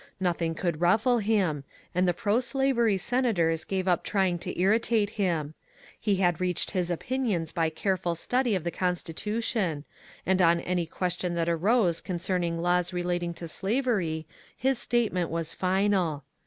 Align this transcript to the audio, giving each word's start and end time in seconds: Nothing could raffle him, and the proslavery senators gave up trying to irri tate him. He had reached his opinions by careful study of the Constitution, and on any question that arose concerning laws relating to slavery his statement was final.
Nothing 0.19 0.55
could 0.55 0.81
raffle 0.81 1.19
him, 1.19 1.63
and 1.93 2.07
the 2.07 2.13
proslavery 2.15 2.97
senators 2.97 3.63
gave 3.63 3.87
up 3.87 4.03
trying 4.03 4.39
to 4.39 4.51
irri 4.55 4.81
tate 4.81 5.11
him. 5.11 5.53
He 5.99 6.15
had 6.15 6.41
reached 6.41 6.71
his 6.71 6.89
opinions 6.89 7.51
by 7.51 7.69
careful 7.69 8.15
study 8.15 8.55
of 8.55 8.63
the 8.63 8.71
Constitution, 8.71 9.85
and 10.25 10.41
on 10.41 10.59
any 10.61 10.87
question 10.87 11.35
that 11.35 11.47
arose 11.47 12.01
concerning 12.01 12.59
laws 12.63 12.91
relating 12.91 13.35
to 13.35 13.47
slavery 13.47 14.25
his 14.57 14.79
statement 14.79 15.29
was 15.29 15.53
final. 15.53 16.23